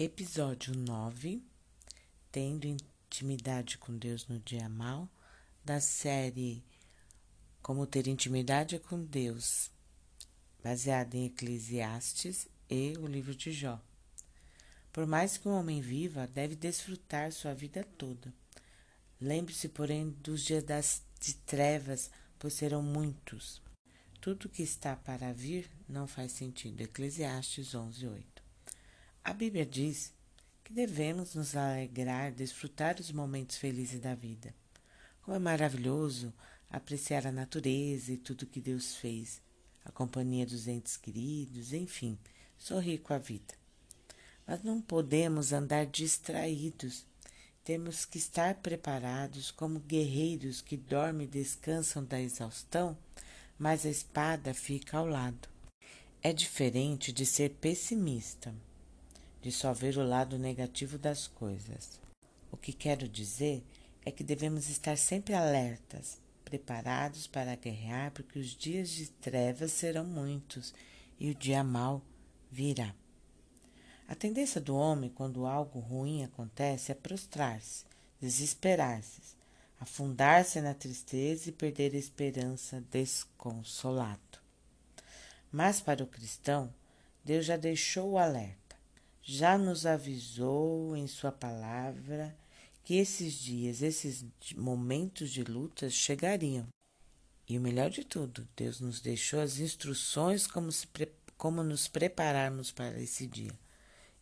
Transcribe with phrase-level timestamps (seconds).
[0.00, 1.42] Episódio 9
[2.30, 5.08] Tendo intimidade com Deus no dia mal,
[5.64, 6.62] da série
[7.60, 9.72] Como ter intimidade com Deus,
[10.62, 13.82] baseada em Eclesiastes e o livro de Jó.
[14.92, 18.32] Por mais que um homem viva, deve desfrutar sua vida toda.
[19.20, 22.08] Lembre-se, porém, dos dias das, de trevas,
[22.38, 23.60] pois serão muitos.
[24.20, 26.82] Tudo que está para vir não faz sentido.
[26.82, 28.27] Eclesiastes 11, 8.
[29.28, 30.14] A Bíblia diz
[30.64, 34.54] que devemos nos alegrar, desfrutar os momentos felizes da vida.
[35.20, 36.32] Como é maravilhoso
[36.70, 39.42] apreciar a natureza e tudo que Deus fez,
[39.84, 42.18] a companhia dos entes queridos, enfim,
[42.56, 43.52] sorrir com a vida.
[44.46, 47.04] Mas não podemos andar distraídos.
[47.62, 52.96] Temos que estar preparados como guerreiros que dormem e descansam da exaustão,
[53.58, 55.50] mas a espada fica ao lado.
[56.22, 58.54] É diferente de ser pessimista
[59.48, 61.98] de só ver o lado negativo das coisas.
[62.52, 63.64] O que quero dizer
[64.04, 70.04] é que devemos estar sempre alertas, preparados para guerrear, porque os dias de trevas serão
[70.04, 70.74] muitos
[71.18, 72.02] e o dia mau
[72.50, 72.94] virá.
[74.06, 77.86] A tendência do homem, quando algo ruim acontece, é prostrar-se,
[78.20, 79.22] desesperar-se,
[79.80, 84.20] afundar-se na tristeza e perder a esperança desconsolado.
[85.50, 86.70] Mas para o cristão,
[87.24, 88.67] Deus já deixou o alerta
[89.22, 92.36] já nos avisou em Sua palavra
[92.88, 94.24] que esses dias, esses
[94.56, 96.66] momentos de lutas chegariam.
[97.46, 100.88] E o melhor de tudo, Deus nos deixou as instruções como, se,
[101.36, 103.52] como nos prepararmos para esse dia.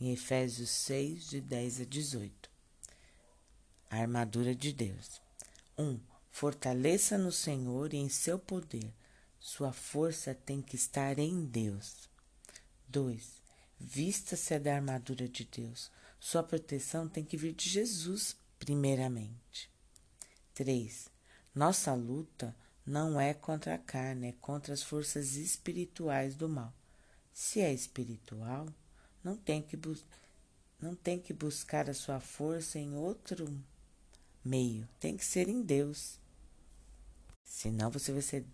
[0.00, 2.50] Em Efésios 6, de 10 a 18.
[3.90, 5.20] A armadura de Deus.
[5.76, 5.82] 1.
[5.84, 8.92] Um, fortaleça no Senhor e em seu poder.
[9.40, 12.08] Sua força tem que estar em Deus.
[12.86, 13.41] 2.
[13.84, 15.90] Vista-se da armadura de Deus.
[16.20, 19.68] Sua proteção tem que vir de Jesus, primeiramente.
[20.54, 21.10] 3.
[21.52, 22.54] Nossa luta
[22.86, 26.72] não é contra a carne, é contra as forças espirituais do mal.
[27.32, 28.68] Se é espiritual,
[29.22, 29.76] não tem que,
[30.80, 33.52] não tem que buscar a sua força em outro
[34.44, 36.20] meio, tem que ser em Deus.
[37.42, 38.46] Senão você vai ser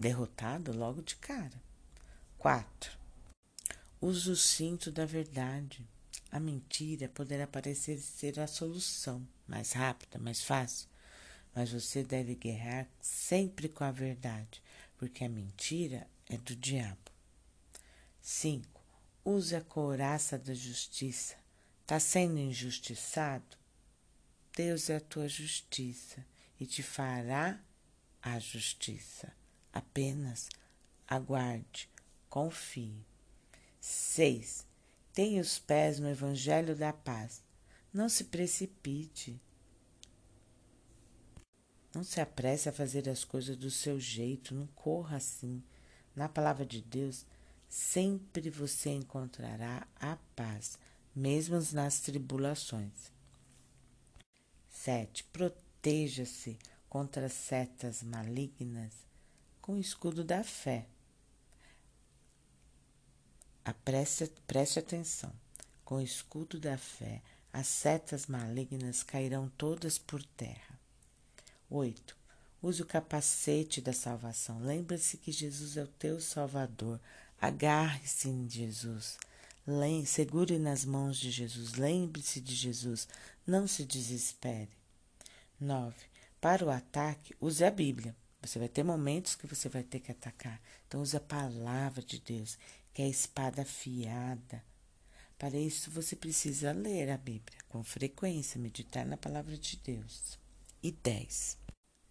[0.00, 1.62] derrotado logo de cara.
[2.38, 3.01] 4.
[4.04, 5.86] Use o cinto da verdade.
[6.32, 10.88] A mentira poderá parecer ser a solução, mais rápida, mais fácil,
[11.54, 14.60] mas você deve guerrear sempre com a verdade,
[14.98, 17.12] porque a mentira é do diabo.
[18.20, 18.82] 5.
[19.24, 21.36] Use a couraça da justiça.
[21.82, 23.56] Está sendo injustiçado?
[24.56, 26.26] Deus é a tua justiça
[26.58, 27.56] e te fará
[28.20, 29.32] a justiça.
[29.72, 30.48] Apenas
[31.06, 31.88] aguarde,
[32.28, 33.11] confie.
[34.12, 34.66] 6.
[35.14, 37.42] Tenha os pés no Evangelho da Paz.
[37.90, 39.40] Não se precipite.
[41.94, 45.62] Não se apresse a fazer as coisas do seu jeito, não corra assim.
[46.14, 47.24] Na palavra de Deus,
[47.70, 50.78] sempre você encontrará a paz,
[51.16, 53.10] mesmo nas tribulações.
[54.68, 55.24] 7.
[55.24, 58.92] Proteja-se contra setas malignas
[59.62, 60.86] com o escudo da fé.
[63.64, 65.32] A preste, atenção.
[65.84, 70.80] Com o escudo da fé, as setas malignas cairão todas por terra.
[71.70, 72.16] 8.
[72.62, 74.60] Use o capacete da salvação.
[74.60, 77.00] Lembre-se que Jesus é o teu Salvador.
[77.40, 79.18] Agarre-se em Jesus.
[80.06, 81.74] Segure nas mãos de Jesus.
[81.74, 83.06] Lembre-se de Jesus.
[83.46, 84.70] Não se desespere.
[85.60, 85.94] 9.
[86.40, 88.16] Para o ataque, use a Bíblia.
[88.40, 90.60] Você vai ter momentos que você vai ter que atacar.
[90.88, 92.58] Então, use a palavra de Deus
[92.92, 94.62] que é a espada afiada.
[95.38, 100.38] Para isso, você precisa ler a Bíblia com frequência, meditar na palavra de Deus.
[100.82, 101.58] E 10.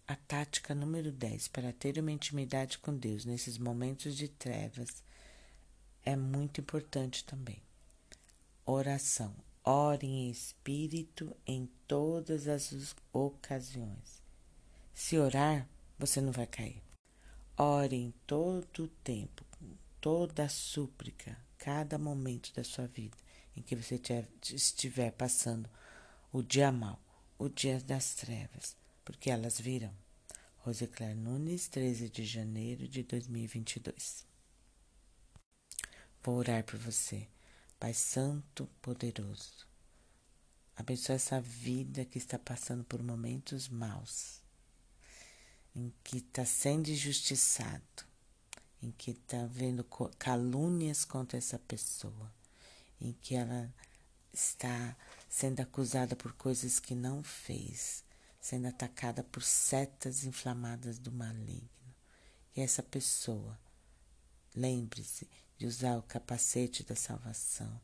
[0.06, 5.02] A tática número 10 para ter uma intimidade com Deus nesses momentos de trevas
[6.04, 7.62] é muito importante também.
[8.66, 9.34] Oração.
[9.64, 14.20] Ore em espírito em todas as ocasiões.
[14.92, 16.82] Se orar, você não vai cair.
[17.56, 19.44] Ore em todo o tempo,
[20.02, 23.16] toda a súplica, cada momento da sua vida
[23.56, 24.00] em que você
[24.52, 25.70] estiver passando
[26.32, 27.00] o dia mal,
[27.38, 29.94] o dia das trevas, porque elas virão.
[30.58, 34.26] Rosicler Nunes, 13 de janeiro de 2022.
[36.20, 37.28] Vou orar por você,
[37.78, 39.68] Pai Santo Poderoso.
[40.74, 44.40] Abençoe essa vida que está passando por momentos maus,
[45.76, 47.91] em que está sendo injustiçado
[48.82, 49.86] em que está vendo
[50.18, 52.32] calúnias contra essa pessoa
[53.02, 53.72] em que ela
[54.32, 54.96] está
[55.28, 58.04] sendo acusada por coisas que não fez,
[58.40, 61.68] sendo atacada por setas inflamadas do maligno.
[62.54, 63.58] E essa pessoa,
[64.54, 67.80] lembre-se de usar o capacete da salvação,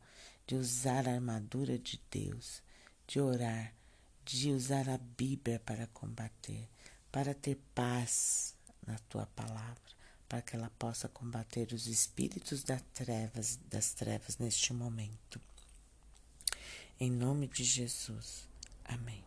[0.46, 2.62] de usar a armadura de Deus,
[3.06, 3.74] de orar,
[4.24, 6.68] de usar a Bíblia para combater,
[7.10, 8.54] para ter paz
[8.86, 9.82] na tua palavra,
[10.28, 15.40] para que ela possa combater os espíritos das trevas, das trevas neste momento.
[17.00, 18.46] Em nome de Jesus.
[18.84, 19.24] Amém.